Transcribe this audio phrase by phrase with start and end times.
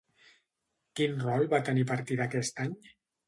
[0.99, 2.75] Quin rol va tenir a partir d'aquest any?